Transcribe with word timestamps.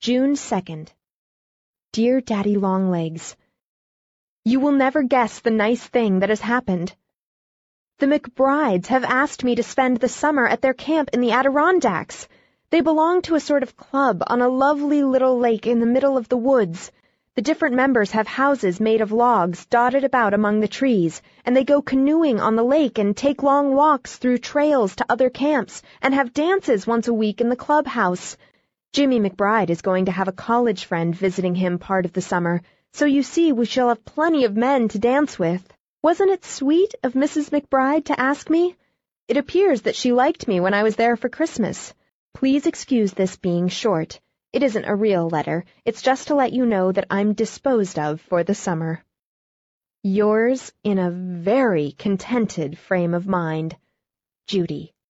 June 0.00 0.32
2nd. 0.32 0.88
Dear 1.92 2.22
Daddy 2.22 2.56
Longlegs, 2.56 3.36
You 4.46 4.58
will 4.58 4.72
never 4.72 5.02
guess 5.02 5.40
the 5.40 5.50
nice 5.50 5.86
thing 5.86 6.20
that 6.20 6.30
has 6.30 6.40
happened. 6.40 6.94
The 7.98 8.06
McBrides 8.06 8.86
have 8.86 9.04
asked 9.04 9.44
me 9.44 9.56
to 9.56 9.62
spend 9.62 9.98
the 9.98 10.08
summer 10.08 10.46
at 10.46 10.62
their 10.62 10.72
camp 10.72 11.10
in 11.12 11.20
the 11.20 11.32
Adirondacks. 11.32 12.28
They 12.70 12.80
belong 12.80 13.20
to 13.22 13.34
a 13.34 13.40
sort 13.40 13.62
of 13.62 13.76
club 13.76 14.22
on 14.26 14.40
a 14.40 14.48
lovely 14.48 15.02
little 15.02 15.38
lake 15.38 15.66
in 15.66 15.80
the 15.80 15.92
middle 15.94 16.16
of 16.16 16.30
the 16.30 16.38
woods. 16.38 16.90
The 17.34 17.42
different 17.42 17.76
members 17.76 18.12
have 18.12 18.26
houses 18.26 18.80
made 18.80 19.02
of 19.02 19.12
logs 19.12 19.66
dotted 19.66 20.04
about 20.04 20.32
among 20.32 20.60
the 20.60 20.68
trees, 20.68 21.20
and 21.44 21.54
they 21.54 21.64
go 21.64 21.82
canoeing 21.82 22.40
on 22.40 22.56
the 22.56 22.64
lake 22.64 22.96
and 22.96 23.14
take 23.14 23.42
long 23.42 23.74
walks 23.74 24.16
through 24.16 24.38
trails 24.38 24.96
to 24.96 25.06
other 25.10 25.28
camps 25.28 25.82
and 26.00 26.14
have 26.14 26.32
dances 26.32 26.86
once 26.86 27.06
a 27.06 27.12
week 27.12 27.42
in 27.42 27.50
the 27.50 27.54
clubhouse. 27.54 28.38
Jimmie 28.92 29.20
McBride 29.20 29.70
is 29.70 29.82
going 29.82 30.06
to 30.06 30.12
have 30.12 30.26
a 30.26 30.32
college 30.32 30.84
friend 30.84 31.14
visiting 31.14 31.54
him 31.54 31.78
part 31.78 32.04
of 32.04 32.12
the 32.12 32.20
summer, 32.20 32.60
so 32.92 33.04
you 33.04 33.22
see 33.22 33.52
we 33.52 33.64
shall 33.64 33.88
have 33.88 34.04
plenty 34.04 34.44
of 34.44 34.56
men 34.56 34.88
to 34.88 34.98
dance 34.98 35.38
with. 35.38 35.62
Wasn't 36.02 36.30
it 36.30 36.44
sweet 36.44 36.96
of 37.04 37.12
Mrs. 37.12 37.50
McBride 37.50 38.06
to 38.06 38.18
ask 38.18 38.50
me? 38.50 38.74
It 39.28 39.36
appears 39.36 39.82
that 39.82 39.94
she 39.94 40.12
liked 40.12 40.48
me 40.48 40.58
when 40.58 40.74
I 40.74 40.82
was 40.82 40.96
there 40.96 41.16
for 41.16 41.28
Christmas. 41.28 41.94
Please 42.34 42.66
excuse 42.66 43.12
this 43.12 43.36
being 43.36 43.68
short. 43.68 44.18
It 44.52 44.64
isn't 44.64 44.84
a 44.84 44.96
real 44.96 45.28
letter. 45.28 45.64
It's 45.84 46.02
just 46.02 46.26
to 46.26 46.34
let 46.34 46.52
you 46.52 46.66
know 46.66 46.90
that 46.90 47.06
I'm 47.10 47.34
disposed 47.34 47.96
of 47.96 48.20
for 48.20 48.42
the 48.42 48.56
summer. 48.56 49.04
Yours 50.02 50.72
in 50.82 50.98
a 50.98 51.12
very 51.12 51.92
contented 51.92 52.76
frame 52.76 53.14
of 53.14 53.28
mind, 53.28 53.76
Judy. 54.48 54.94